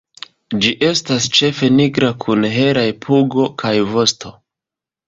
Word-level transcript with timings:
Ĝi 0.63 0.71
estas 0.87 1.27
ĉefe 1.39 1.69
nigra 1.75 2.11
kun 2.25 2.49
helaj 2.57 2.89
pugo 3.07 3.49
kaj 3.65 3.77
vosto. 3.95 4.35